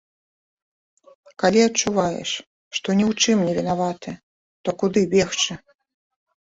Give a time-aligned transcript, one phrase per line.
[1.43, 2.31] Калі адчуваеш,
[2.79, 4.11] што ні ў чым не вінаваты,
[4.65, 5.53] то куды бегчы?